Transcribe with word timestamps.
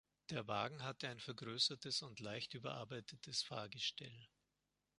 Der 0.31 0.47
Wagen 0.47 0.81
hatte 0.83 1.07
ein 1.09 1.19
vergrößertes 1.19 2.01
und 2.01 2.19
leicht 2.21 2.55
überarbeitetes 2.55 3.43
Fahrgestell. 3.43 4.27